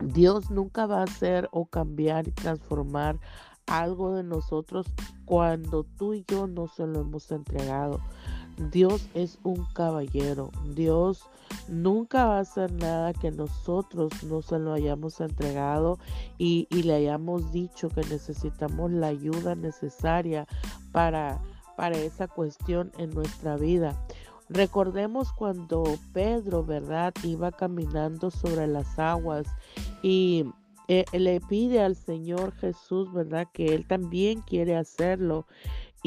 Dios 0.04 0.52
nunca 0.52 0.86
va 0.86 1.02
a 1.02 1.04
hacer 1.04 1.48
o 1.52 1.66
cambiar 1.66 2.28
y 2.28 2.32
transformar 2.32 3.20
algo 3.68 4.14
de 4.14 4.24
nosotros 4.24 4.88
cuando 5.26 5.84
tú 5.84 6.14
y 6.14 6.26
yo 6.28 6.48
no 6.48 6.68
se 6.68 6.86
lo 6.86 7.02
hemos 7.02 7.32
entregado. 7.32 8.00
Dios 8.58 9.08
es 9.14 9.38
un 9.44 9.66
caballero. 9.74 10.52
Dios 10.74 11.24
nunca 11.68 12.26
va 12.26 12.38
a 12.38 12.42
hacer 12.42 12.72
nada 12.72 13.14
que 13.14 13.32
nosotros 13.32 14.12
no 14.24 14.42
se 14.42 14.60
lo 14.60 14.74
hayamos 14.74 15.20
entregado 15.22 16.00
y, 16.38 16.68
le 16.72 16.94
hayamos 16.94 17.52
dicho 17.52 17.90
que 17.90 18.02
necesitamos 18.02 18.92
la 18.92 19.08
ayuda 19.08 19.56
necesaria 19.56 20.48
para, 20.92 21.42
para 21.76 21.98
esa 21.98 22.28
cuestión 22.28 22.92
en 22.98 23.12
nuestra 23.12 23.58
vida. 23.58 23.96
Recordemos 24.50 25.34
cuando 25.34 25.84
Pedro, 26.14 26.64
¿verdad? 26.64 27.14
Iba 27.24 27.52
caminando 27.52 28.30
sobre 28.30 28.68
las 28.68 29.00
aguas 29.00 29.48
y 30.04 30.46
eh, 30.88 31.06
le 31.14 31.42
pide 31.42 31.82
al 31.82 31.96
Señor 31.96 32.54
Jesús, 32.54 33.12
¿verdad? 33.12 33.48
Que 33.52 33.74
él 33.74 33.88
también 33.88 34.42
quiere 34.42 34.76
hacerlo. 34.76 35.48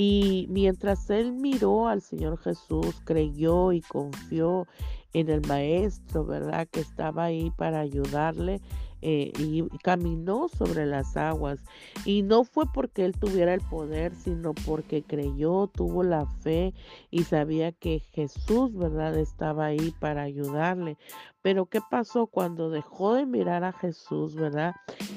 Y 0.00 0.46
mientras 0.48 1.10
él 1.10 1.32
miró 1.32 1.88
al 1.88 2.02
Señor 2.02 2.38
Jesús, 2.38 3.02
creyó 3.04 3.72
y 3.72 3.80
confió 3.80 4.68
en 5.12 5.28
el 5.28 5.40
Maestro, 5.40 6.24
¿verdad? 6.24 6.68
Que 6.70 6.78
estaba 6.78 7.24
ahí 7.24 7.50
para 7.50 7.80
ayudarle. 7.80 8.60
Eh, 9.00 9.32
y 9.38 9.62
caminó 9.82 10.48
sobre 10.48 10.84
las 10.84 11.16
aguas. 11.16 11.62
Y 12.04 12.22
no 12.22 12.44
fue 12.44 12.64
porque 12.72 13.04
él 13.04 13.14
tuviera 13.18 13.54
el 13.54 13.60
poder, 13.60 14.14
sino 14.16 14.54
porque 14.66 15.02
creyó, 15.02 15.68
tuvo 15.68 16.02
la 16.02 16.26
fe 16.26 16.74
y 17.10 17.24
sabía 17.24 17.72
que 17.72 18.00
Jesús, 18.00 18.74
¿verdad?, 18.74 19.16
estaba 19.18 19.66
ahí 19.66 19.94
para 20.00 20.22
ayudarle. 20.22 20.96
Pero 21.42 21.66
¿qué 21.66 21.80
pasó 21.88 22.26
cuando 22.26 22.70
dejó 22.70 23.14
de 23.14 23.24
mirar 23.24 23.62
a 23.62 23.72
Jesús, 23.72 24.34
¿verdad? 24.34 24.74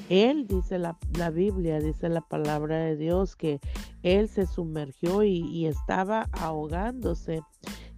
Él, 0.08 0.46
dice 0.46 0.78
la, 0.78 0.96
Biblia, 1.30 1.80
dice 1.80 2.08
la 2.08 2.20
palabra 2.20 2.76
de 2.78 2.96
Dios, 2.96 3.34
que 3.34 3.60
él 4.02 4.28
se 4.28 4.46
sumergió 4.46 5.24
y, 5.24 5.40
y 5.48 5.66
estaba 5.66 6.28
ahogándose. 6.32 7.42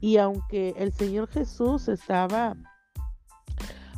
Y 0.01 0.17
aunque 0.17 0.75
el 0.79 0.93
Señor 0.93 1.29
Jesús 1.29 1.89
estaba 1.89 2.57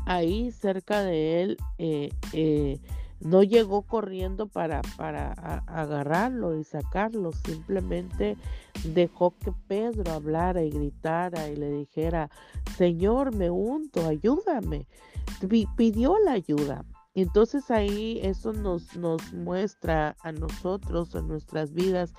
ahí 0.06 0.50
cerca 0.52 1.02
de 1.02 1.42
él, 1.42 1.56
eh, 1.78 2.08
eh, 2.32 2.78
no 3.20 3.42
llegó 3.42 3.82
corriendo 3.82 4.46
para, 4.46 4.82
para 4.96 5.32
agarrarlo 5.66 6.58
y 6.58 6.64
sacarlo, 6.64 7.32
simplemente 7.32 8.36
dejó 8.84 9.34
que 9.38 9.52
Pedro 9.68 10.12
hablara 10.12 10.62
y 10.62 10.70
gritara 10.70 11.48
y 11.48 11.56
le 11.56 11.70
dijera, 11.70 12.30
Señor, 12.76 13.34
me 13.34 13.50
unto, 13.50 14.06
ayúdame. 14.06 14.86
Pidió 15.76 16.18
la 16.18 16.32
ayuda, 16.32 16.84
entonces 17.22 17.70
ahí 17.70 18.20
eso 18.22 18.52
nos, 18.52 18.94
nos 18.94 19.32
muestra 19.32 20.16
a 20.20 20.32
nosotros, 20.32 21.14
en 21.14 21.28
nuestras 21.28 21.72
vidas, 21.72 22.12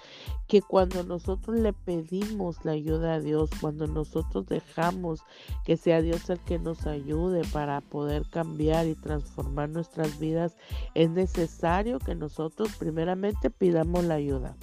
que 0.48 0.64
cuando 0.64 1.04
nosotros 1.04 1.60
le 1.60 1.72
pedimos 1.72 2.66
la 2.66 2.72
ayuda 2.72 3.14
a 3.14 3.20
Dios, 3.20 3.52
cuando 3.62 3.86
nosotros 3.86 4.48
dejamos 4.48 5.22
que 5.66 5.78
sea 5.78 6.02
Dios 6.02 6.30
el 6.32 6.40
que 6.40 6.58
nos 6.58 6.88
ayude 6.88 7.44
para 7.54 7.80
poder 7.82 8.24
cambiar 8.32 8.88
y 8.88 8.96
transformar 8.96 9.70
nuestras 9.70 10.18
vidas, 10.18 10.58
es 10.96 11.12
necesario 11.12 12.00
que 12.00 12.16
nosotros 12.16 12.70
primeramente 12.80 13.52
pidamos 13.52 14.04
la 14.04 14.16
ayuda. 14.16 14.58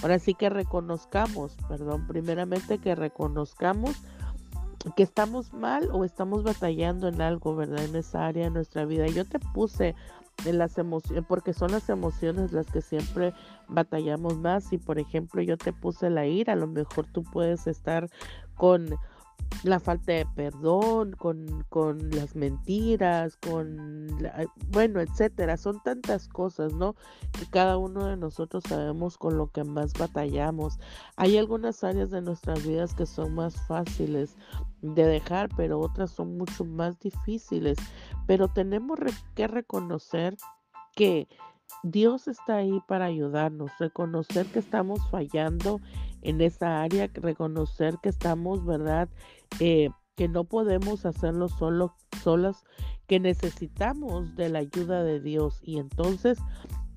ahora 0.00 0.20
sí 0.20 0.34
que 0.34 0.48
reconozcamos, 0.48 1.56
perdón, 1.68 2.06
primeramente 2.06 2.78
que 2.78 2.94
reconozcamos 2.94 3.96
que 4.94 5.02
estamos 5.02 5.52
mal 5.52 5.88
o 5.92 6.04
estamos 6.04 6.42
batallando 6.42 7.08
en 7.08 7.20
algo, 7.20 7.56
¿verdad? 7.56 7.84
En 7.84 7.96
esa 7.96 8.26
área 8.26 8.44
de 8.44 8.50
nuestra 8.50 8.84
vida. 8.84 9.06
Yo 9.06 9.24
te 9.24 9.38
puse 9.38 9.94
en 10.44 10.58
las 10.58 10.78
emociones, 10.78 11.24
porque 11.26 11.52
son 11.52 11.72
las 11.72 11.88
emociones 11.88 12.52
las 12.52 12.66
que 12.66 12.82
siempre 12.82 13.32
batallamos 13.68 14.36
más. 14.38 14.72
Y 14.72 14.78
por 14.78 14.98
ejemplo, 14.98 15.42
yo 15.42 15.56
te 15.56 15.72
puse 15.72 16.10
la 16.10 16.26
ira, 16.26 16.52
a 16.52 16.56
lo 16.56 16.66
mejor 16.66 17.06
tú 17.06 17.24
puedes 17.24 17.66
estar 17.66 18.08
con 18.54 18.96
la 19.62 19.80
falta 19.80 20.12
de 20.12 20.26
perdón, 20.34 21.12
con, 21.12 21.64
con 21.68 22.10
las 22.10 22.36
mentiras, 22.36 23.36
con, 23.36 24.06
bueno, 24.68 25.00
etcétera. 25.00 25.56
Son 25.56 25.80
tantas 25.82 26.28
cosas, 26.28 26.72
¿no? 26.72 26.94
Que 27.32 27.46
cada 27.46 27.76
uno 27.76 28.06
de 28.06 28.16
nosotros 28.16 28.64
sabemos 28.68 29.16
con 29.16 29.36
lo 29.36 29.50
que 29.50 29.64
más 29.64 29.92
batallamos. 29.94 30.78
Hay 31.16 31.36
algunas 31.36 31.82
áreas 31.84 32.10
de 32.10 32.22
nuestras 32.22 32.66
vidas 32.66 32.94
que 32.94 33.06
son 33.06 33.34
más 33.34 33.56
fáciles 33.66 34.36
de 34.82 35.04
dejar, 35.04 35.48
pero 35.56 35.80
otras 35.80 36.10
son 36.10 36.36
mucho 36.36 36.64
más 36.64 36.98
difíciles. 37.00 37.78
Pero 38.26 38.48
tenemos 38.48 38.98
que 39.34 39.46
reconocer 39.46 40.36
que 40.94 41.28
Dios 41.82 42.28
está 42.28 42.56
ahí 42.56 42.80
para 42.86 43.06
ayudarnos, 43.06 43.70
reconocer 43.78 44.46
que 44.46 44.60
estamos 44.60 45.00
fallando 45.10 45.80
en 46.26 46.40
esa 46.40 46.82
área, 46.82 47.08
reconocer 47.14 47.98
que 48.02 48.08
estamos, 48.08 48.64
¿verdad? 48.66 49.08
Eh, 49.60 49.90
que 50.16 50.28
no 50.28 50.44
podemos 50.44 51.06
hacerlo 51.06 51.48
solo, 51.48 51.94
solos, 52.22 52.64
que 53.06 53.20
necesitamos 53.20 54.34
de 54.34 54.48
la 54.48 54.58
ayuda 54.58 55.04
de 55.04 55.20
Dios 55.20 55.60
y 55.62 55.78
entonces 55.78 56.38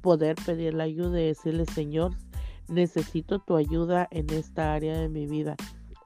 poder 0.02 0.36
pedir 0.46 0.74
la 0.74 0.86
ayuda 0.86 1.22
y 1.22 1.28
decirle, 1.28 1.66
Señor, 1.66 2.16
necesito 2.68 3.40
tu 3.40 3.56
ayuda 3.56 4.08
en 4.10 4.30
esta 4.32 4.74
área 4.74 4.98
de 4.98 5.10
mi 5.10 5.28
vida. 5.28 5.56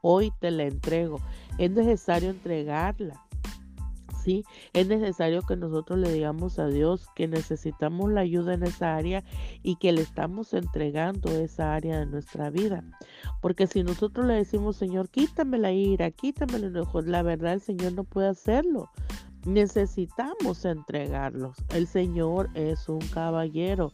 Hoy 0.02 0.34
te 0.42 0.52
la 0.52 0.64
entrego. 0.64 1.20
Es 1.58 1.72
necesario 1.72 2.30
entregarla. 2.30 3.26
¿Sí? 4.24 4.46
Es 4.74 4.88
necesario 4.88 5.42
que 5.42 5.56
nosotros 5.56 6.00
le 6.00 6.12
digamos 6.12 6.60
a 6.60 6.68
Dios 6.68 7.08
que 7.16 7.28
necesitamos 7.28 8.12
la 8.12 8.22
ayuda 8.22 8.54
en 8.54 8.64
esa 8.64 8.96
área 8.96 9.24
y 9.62 9.76
que 9.76 9.92
le 9.92 10.02
estamos 10.02 10.54
entregando 10.54 11.32
esa 11.32 11.74
área 11.74 12.00
de 12.00 12.06
nuestra 12.06 12.50
vida. 12.50 12.84
Porque 13.42 13.68
si 13.68 13.84
nosotros 13.84 14.26
le 14.26 14.36
decimos, 14.36 14.78
Señor, 14.78 15.10
quítame 15.10 15.58
la 15.58 15.72
ira, 15.72 16.12
quítame 16.12 16.56
el 16.56 16.66
enojo, 16.66 17.02
la 17.02 17.24
verdad 17.24 17.54
el 17.54 17.62
Señor 17.62 17.94
no 17.94 18.04
puede 18.04 18.30
hacerlo. 18.30 18.90
Necesitamos 19.46 20.64
entregarlos. 20.64 21.58
El 21.70 21.88
Señor 21.88 22.50
es 22.54 22.88
un 22.88 23.00
caballero, 23.00 23.92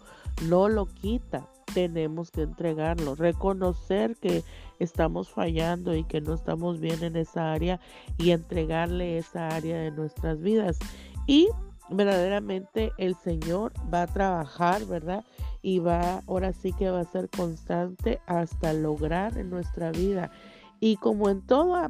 no 0.47 0.69
lo 0.69 0.85
quita 0.85 1.49
tenemos 1.73 2.31
que 2.31 2.41
entregarlo, 2.41 3.15
reconocer 3.15 4.15
que 4.17 4.43
estamos 4.79 5.29
fallando 5.29 5.95
y 5.95 6.03
que 6.03 6.21
no 6.21 6.33
estamos 6.33 6.79
bien 6.79 7.03
en 7.03 7.15
esa 7.15 7.51
área 7.51 7.79
y 8.17 8.31
entregarle 8.31 9.17
esa 9.17 9.47
área 9.47 9.77
de 9.77 9.91
nuestras 9.91 10.41
vidas. 10.41 10.79
Y 11.27 11.49
verdaderamente 11.89 12.91
el 12.97 13.15
Señor 13.15 13.73
va 13.93 14.03
a 14.03 14.07
trabajar, 14.07 14.85
¿verdad? 14.85 15.23
Y 15.61 15.79
va, 15.79 16.21
ahora 16.27 16.53
sí 16.53 16.73
que 16.73 16.89
va 16.89 17.01
a 17.01 17.05
ser 17.05 17.29
constante 17.29 18.21
hasta 18.27 18.73
lograr 18.73 19.37
en 19.37 19.49
nuestra 19.49 19.91
vida. 19.91 20.31
Y 20.79 20.95
como 20.97 21.29
en 21.29 21.41
toda, 21.45 21.89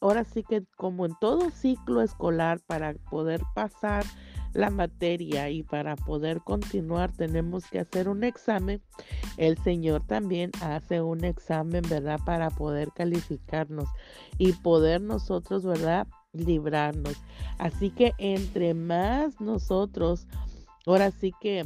ahora 0.00 0.24
sí 0.24 0.42
que 0.42 0.64
como 0.76 1.06
en 1.06 1.14
todo 1.20 1.50
ciclo 1.50 2.02
escolar 2.02 2.60
para 2.66 2.94
poder 3.10 3.40
pasar 3.54 4.04
la 4.54 4.70
materia 4.70 5.50
y 5.50 5.62
para 5.62 5.96
poder 5.96 6.40
continuar 6.40 7.12
tenemos 7.12 7.66
que 7.66 7.80
hacer 7.80 8.08
un 8.08 8.24
examen, 8.24 8.80
el 9.36 9.58
Señor 9.58 10.02
también 10.06 10.50
hace 10.62 11.02
un 11.02 11.24
examen, 11.24 11.82
¿verdad? 11.88 12.20
Para 12.24 12.50
poder 12.50 12.90
calificarnos 12.92 13.88
y 14.38 14.52
poder 14.52 15.00
nosotros, 15.00 15.64
¿verdad? 15.64 16.06
Librarnos. 16.32 17.20
Así 17.58 17.90
que 17.90 18.14
entre 18.18 18.74
más 18.74 19.40
nosotros, 19.40 20.26
ahora 20.86 21.10
sí 21.10 21.32
que 21.40 21.64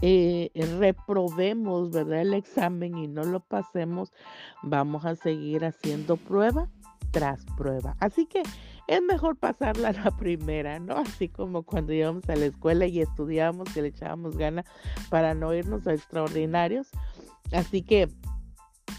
eh, 0.00 0.50
reprobemos, 0.78 1.90
¿verdad? 1.90 2.20
El 2.20 2.34
examen 2.34 2.96
y 2.96 3.08
no 3.08 3.24
lo 3.24 3.40
pasemos, 3.40 4.12
vamos 4.62 5.04
a 5.04 5.16
seguir 5.16 5.64
haciendo 5.64 6.16
prueba 6.16 6.68
tras 7.10 7.44
prueba. 7.56 7.96
Así 7.98 8.26
que 8.26 8.42
es 8.88 9.02
mejor 9.02 9.36
pasarla 9.36 9.90
a 9.90 9.92
la 10.04 10.10
primera, 10.10 10.80
¿no? 10.80 10.96
Así 10.96 11.28
como 11.28 11.62
cuando 11.62 11.92
íbamos 11.92 12.28
a 12.28 12.34
la 12.34 12.46
escuela 12.46 12.86
y 12.86 13.00
estudiábamos, 13.00 13.68
que 13.72 13.82
le 13.82 13.88
echábamos 13.88 14.36
gana 14.36 14.64
para 15.10 15.34
no 15.34 15.54
irnos 15.54 15.86
a 15.86 15.94
extraordinarios. 15.94 16.88
Así 17.52 17.82
que 17.82 18.08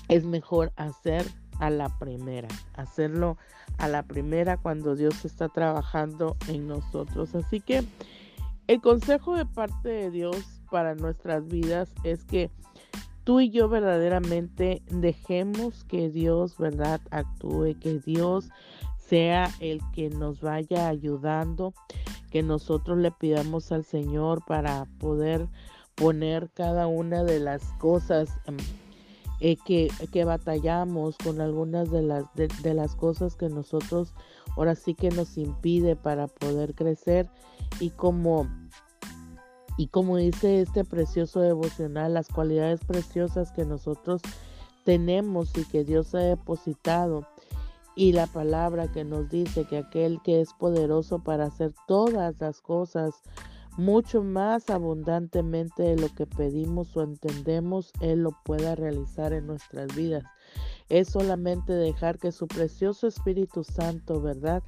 es 0.07 0.23
mejor 0.23 0.71
hacer 0.77 1.25
a 1.59 1.69
la 1.69 1.89
primera, 1.99 2.47
hacerlo 2.75 3.37
a 3.77 3.87
la 3.87 4.03
primera 4.03 4.57
cuando 4.57 4.95
Dios 4.95 5.25
está 5.25 5.49
trabajando 5.49 6.37
en 6.47 6.67
nosotros. 6.67 7.35
Así 7.35 7.59
que 7.59 7.83
el 8.67 8.81
consejo 8.81 9.35
de 9.35 9.45
parte 9.45 9.89
de 9.89 10.11
Dios 10.11 10.61
para 10.71 10.95
nuestras 10.95 11.47
vidas 11.47 11.93
es 12.03 12.23
que 12.23 12.49
tú 13.23 13.39
y 13.39 13.49
yo 13.49 13.67
verdaderamente 13.67 14.81
dejemos 14.89 15.83
que 15.85 16.09
Dios, 16.09 16.57
¿verdad?, 16.57 17.01
actúe, 17.11 17.75
que 17.79 17.99
Dios 17.99 18.49
sea 19.09 19.51
el 19.59 19.81
que 19.93 20.09
nos 20.09 20.41
vaya 20.41 20.87
ayudando, 20.87 21.73
que 22.29 22.43
nosotros 22.43 22.99
le 22.99 23.11
pidamos 23.11 23.71
al 23.71 23.83
Señor 23.83 24.43
para 24.45 24.85
poder 24.99 25.47
poner 25.95 26.49
cada 26.53 26.87
una 26.87 27.23
de 27.23 27.39
las 27.39 27.63
cosas 27.79 28.29
em, 28.45 28.57
eh, 29.41 29.57
que, 29.65 29.89
que, 30.11 30.25
batallamos 30.25 31.17
con 31.17 31.41
algunas 31.41 31.89
de 31.91 32.03
las, 32.03 32.25
de, 32.35 32.73
las 32.73 32.95
cosas 32.95 33.35
que 33.35 33.49
nosotros 33.49 34.13
ahora 34.55 34.75
sí 34.75 34.93
que 34.93 35.09
nos 35.09 35.37
impide 35.37 35.95
para 35.95 36.27
poder 36.27 36.75
crecer. 36.75 37.29
Y 37.79 37.89
como 37.91 38.47
y 39.77 39.87
como 39.87 40.17
dice 40.17 40.61
este 40.61 40.83
precioso 40.83 41.39
devocional, 41.39 42.13
las 42.13 42.27
cualidades 42.27 42.81
preciosas 42.83 43.53
que 43.53 43.63
nosotros 43.63 44.21
tenemos 44.83 45.57
y 45.57 45.63
que 45.63 45.85
Dios 45.85 46.13
ha 46.15 46.19
depositado 46.19 47.25
y 47.99 48.13
la 48.13 48.27
palabra 48.27 48.89
que 48.89 49.03
nos 49.03 49.29
dice 49.29 49.65
que 49.65 49.79
aquel 49.79 50.21
que 50.23 50.39
es 50.39 50.53
poderoso 50.53 51.19
para 51.19 51.47
hacer 51.47 51.73
todas 51.85 52.39
las 52.39 52.61
cosas 52.61 53.13
mucho 53.75 54.23
más 54.23 54.69
abundantemente 54.69 55.83
de 55.83 55.97
lo 55.97 56.07
que 56.15 56.25
pedimos 56.25 56.95
o 56.95 57.03
entendemos, 57.03 57.91
Él 57.99 58.23
lo 58.23 58.31
pueda 58.45 58.75
realizar 58.75 59.33
en 59.33 59.47
nuestras 59.47 59.93
vidas 59.97 60.23
es 60.89 61.09
solamente 61.09 61.73
dejar 61.73 62.17
que 62.17 62.31
su 62.31 62.47
precioso 62.47 63.07
Espíritu 63.07 63.63
Santo, 63.63 64.21
¿verdad? 64.21 64.63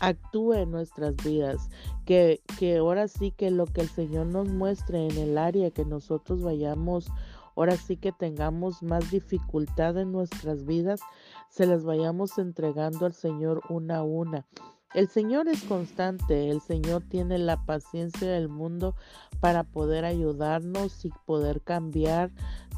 Actúe 0.00 0.54
en 0.54 0.70
nuestras 0.70 1.16
vidas. 1.16 1.68
Que, 2.04 2.40
que 2.58 2.76
ahora 2.76 3.08
sí 3.08 3.32
que 3.32 3.50
lo 3.50 3.66
que 3.66 3.80
el 3.80 3.88
Señor 3.88 4.26
nos 4.26 4.48
muestre 4.48 5.08
en 5.08 5.18
el 5.18 5.36
área 5.36 5.72
que 5.72 5.84
nosotros 5.84 6.42
vayamos, 6.42 7.10
ahora 7.56 7.76
sí 7.76 7.96
que 7.96 8.12
tengamos 8.12 8.82
más 8.82 9.10
dificultad 9.10 9.96
en 9.98 10.12
nuestras 10.12 10.64
vidas, 10.64 11.00
se 11.48 11.66
las 11.66 11.84
vayamos 11.84 12.38
entregando 12.38 13.06
al 13.06 13.14
Señor 13.14 13.62
una 13.68 13.98
a 13.98 14.02
una. 14.02 14.46
El 14.94 15.08
Señor 15.08 15.48
es 15.48 15.62
constante, 15.64 16.48
el 16.48 16.60
Señor 16.60 17.02
tiene 17.08 17.38
la 17.38 17.64
paciencia 17.66 18.30
del 18.30 18.48
mundo 18.48 18.94
para 19.40 19.64
poder 19.64 20.04
ayudarnos 20.04 21.04
y 21.04 21.10
poder 21.26 21.60
cambiar, 21.60 22.30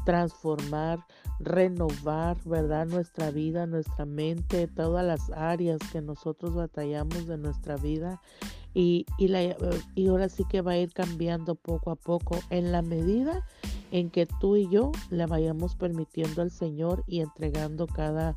transformar, 0.05 1.05
renovar, 1.39 2.37
¿verdad? 2.45 2.87
Nuestra 2.87 3.31
vida, 3.31 3.67
nuestra 3.67 4.05
mente, 4.05 4.67
todas 4.67 5.05
las 5.05 5.29
áreas 5.31 5.79
que 5.91 6.01
nosotros 6.01 6.55
batallamos 6.55 7.27
de 7.27 7.37
nuestra 7.37 7.77
vida. 7.77 8.21
Y, 8.73 9.05
y, 9.17 9.29
la, 9.29 9.55
y 9.95 10.07
ahora 10.07 10.29
sí 10.29 10.43
que 10.49 10.61
va 10.61 10.73
a 10.73 10.77
ir 10.77 10.91
cambiando 10.93 11.55
poco 11.55 11.91
a 11.91 11.95
poco 11.95 12.37
en 12.49 12.71
la 12.71 12.81
medida 12.81 13.45
en 13.91 14.09
que 14.09 14.25
tú 14.39 14.55
y 14.55 14.69
yo 14.69 14.91
le 15.09 15.25
vayamos 15.25 15.75
permitiendo 15.75 16.41
al 16.41 16.51
Señor 16.51 17.03
y 17.07 17.21
entregando 17.21 17.87
cada, 17.87 18.35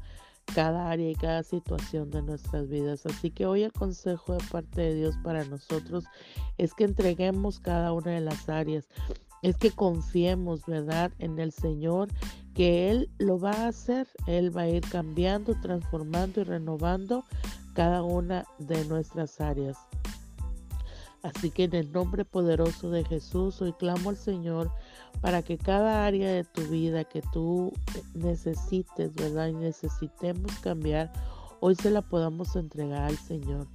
cada 0.55 0.91
área 0.91 1.11
y 1.11 1.15
cada 1.15 1.43
situación 1.43 2.11
de 2.11 2.23
nuestras 2.23 2.69
vidas. 2.69 3.07
Así 3.07 3.31
que 3.31 3.47
hoy 3.47 3.63
el 3.63 3.73
consejo 3.73 4.35
de 4.35 4.45
parte 4.51 4.81
de 4.81 4.95
Dios 4.95 5.17
para 5.23 5.45
nosotros 5.45 6.05
es 6.59 6.75
que 6.75 6.85
entreguemos 6.85 7.61
cada 7.61 7.93
una 7.93 8.13
de 8.13 8.21
las 8.21 8.49
áreas 8.49 8.89
es 9.43 9.57
que 9.57 9.73
confiemos, 9.73 10.65
¿verdad?, 10.67 11.13
en 11.19 11.39
el 11.39 11.53
Señor, 11.53 12.09
que 12.55 12.91
Él 12.91 13.11
lo 13.19 13.39
va 13.39 13.51
a 13.51 13.69
hacer, 13.69 14.09
Él 14.27 14.57
va 14.57 14.63
a 14.63 14.69
ir 14.69 14.83
cambiando, 14.89 15.55
transformando 15.61 16.41
y 16.41 16.45
renovando 16.45 17.25
cada 17.75 18.03
una 18.03 18.47
de 18.59 18.85
nuestras 18.85 19.41
áreas. 19.41 19.77
Así 21.23 21.51
que 21.51 21.65
en 21.65 21.75
el 21.75 21.93
nombre 21.93 22.25
poderoso 22.25 22.91
de 22.91 23.05
Jesús, 23.05 23.63
hoy 23.63 23.73
clamo 23.75 24.11
al 24.11 24.17
Señor 24.17 24.71
para 25.21 25.43
que 25.43 25.57
cada 25.57 26.05
área 26.05 26.31
de 26.33 26.45
tu 26.45 26.63
vida 26.63 27.05
que 27.05 27.23
tú 27.33 27.73
necesites, 28.15 29.15
¿verdad? 29.15 29.49
Y 29.49 29.55
necesitemos 29.55 30.53
cambiar, 30.59 31.13
hoy 31.61 31.77
se 31.77 31.91
la 31.91 32.03
podamos 32.03 32.57
entregar 32.57 33.03
al 33.03 33.19
Señor 33.19 33.69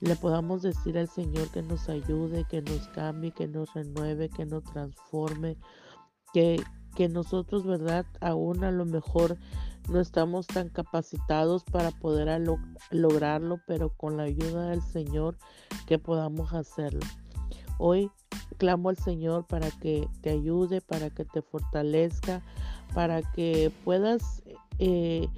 le 0.00 0.14
podamos 0.14 0.62
decir 0.62 0.96
al 0.96 1.08
Señor 1.08 1.50
que 1.50 1.62
nos 1.62 1.88
ayude, 1.88 2.44
que 2.44 2.62
nos 2.62 2.86
cambie, 2.88 3.32
que 3.32 3.48
nos 3.48 3.72
renueve, 3.74 4.28
que 4.28 4.46
nos 4.46 4.62
transforme, 4.64 5.56
que, 6.32 6.62
que 6.94 7.08
nosotros, 7.08 7.64
¿verdad? 7.64 8.06
Aún 8.20 8.62
a 8.64 8.70
lo 8.70 8.84
mejor 8.84 9.36
no 9.88 10.00
estamos 10.00 10.46
tan 10.46 10.68
capacitados 10.68 11.64
para 11.64 11.90
poder 11.90 12.42
lograrlo, 12.90 13.60
pero 13.66 13.90
con 13.90 14.16
la 14.16 14.24
ayuda 14.24 14.70
del 14.70 14.82
Señor 14.82 15.36
que 15.86 15.98
podamos 15.98 16.52
hacerlo. 16.52 17.00
Hoy 17.78 18.10
clamo 18.58 18.88
al 18.88 18.96
Señor 18.96 19.46
para 19.46 19.70
que 19.70 20.08
te 20.20 20.30
ayude, 20.30 20.80
para 20.80 21.10
que 21.10 21.24
te 21.24 21.42
fortalezca, 21.42 22.42
para 22.94 23.22
que 23.32 23.72
puedas 23.84 24.42
eh, 24.78 25.28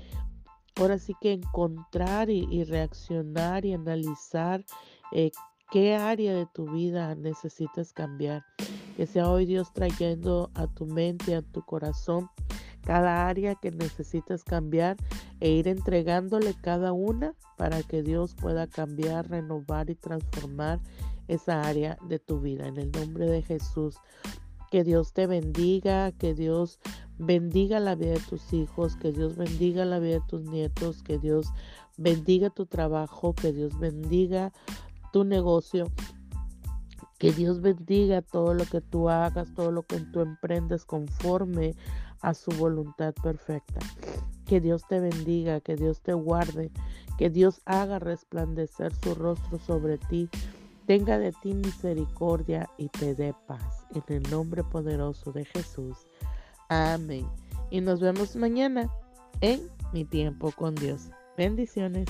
ahora 0.77 0.99
sí 0.99 1.15
que 1.21 1.33
encontrar 1.33 2.31
y, 2.31 2.65
reaccionar 2.65 3.65
y 3.65 3.75
analizar 3.75 4.65
eh, 5.13 5.31
qué 5.71 5.95
área 5.95 6.35
de 6.35 6.47
tu 6.47 6.71
vida 6.71 7.15
necesitas 7.15 7.93
cambiar. 7.93 8.45
Que 8.97 9.07
sea 9.07 9.31
hoy 9.31 9.47
Dios 9.47 9.73
trayendo 9.73 10.51
a 10.55 10.67
tu 10.67 10.87
mente, 10.87 11.35
a 11.35 11.43
tu 11.43 11.63
corazón, 11.63 12.29
cada 12.85 13.29
área 13.29 13.55
que 13.55 13.71
necesitas 13.71 14.45
cambiar 14.45 14.97
e 15.41 15.51
ir 15.51 15.69
entregándole 15.69 16.55
cada 16.61 16.93
una 16.93 17.35
para 17.57 17.83
que 17.83 18.03
Dios 18.03 18.35
pueda 18.35 18.67
cambiar, 18.67 19.29
renovar 19.29 19.91
y 19.91 19.95
transformar 19.95 20.81
esa 21.29 21.63
área 21.63 21.99
de 22.09 22.19
tu 22.19 22.41
vida. 22.41 22.67
En 22.67 22.77
el 22.77 22.91
nombre 22.91 23.27
de 23.27 23.43
Jesús, 23.43 23.97
que 24.71 24.85
Dios 24.85 25.13
te 25.13 25.27
bendiga, 25.27 26.13
que 26.13 26.35
Dios 26.35 26.79
bendiga 27.19 27.81
la 27.81 27.95
vida 27.95 28.13
de 28.13 28.21
tus 28.21 28.53
hijos, 28.53 28.97
que 28.97 29.13
Dios 29.13 29.37
bendiga 29.37 29.85
la 29.85 29.99
vida 29.99 30.15
de 30.15 30.27
tus 30.27 30.43
nietos, 30.43 31.03
que 31.03 31.19
Dios 31.19 31.49
bendiga 31.97 32.51
tu 32.51 32.67
trabajo, 32.67 33.35
que 33.35 33.53
Dios 33.53 33.79
bendiga 33.79 34.53
tu 35.13 35.25
negocio, 35.25 35.91
que 37.19 37.33
Dios 37.33 37.61
bendiga 37.61 38.23
todo 38.23 38.55
lo 38.55 38.65
que 38.65 38.81
tú 38.81 39.11
hagas, 39.11 39.53
todo 39.55 39.71
lo 39.71 39.83
que 39.83 40.01
tú 40.01 40.21
emprendes 40.21 40.85
conforme 40.85 41.75
a 42.21 42.35
su 42.35 42.51
voluntad 42.53 43.15
perfecta. 43.23 43.81
Que 44.47 44.61
Dios 44.61 44.83
te 44.89 45.01
bendiga, 45.01 45.61
que 45.61 45.77
Dios 45.77 46.01
te 46.01 46.13
guarde, 46.13 46.71
que 47.19 47.31
Dios 47.31 47.61
haga 47.65 47.99
resplandecer 47.99 48.93
su 48.95 49.15
rostro 49.15 49.59
sobre 49.59 49.99
ti 49.99 50.29
tenga 50.91 51.19
de 51.19 51.31
ti 51.31 51.55
misericordia 51.55 52.69
y 52.77 52.89
te 52.89 53.15
dé 53.15 53.33
paz. 53.47 53.87
En 53.95 54.03
el 54.09 54.29
nombre 54.29 54.65
poderoso 54.65 55.31
de 55.31 55.45
Jesús. 55.45 55.97
Amén. 56.69 57.29
Y 57.71 57.81
nos 57.81 58.01
vemos 58.01 58.35
mañana 58.35 58.91
en 59.41 59.61
mi 59.93 60.05
tiempo 60.05 60.51
con 60.51 60.75
Dios. 60.75 61.11
Bendiciones. 61.37 62.09